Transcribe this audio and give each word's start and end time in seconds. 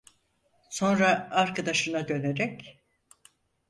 Sonra 0.69 1.29
arkadaşına 1.31 2.07
dönerek: 2.07 2.79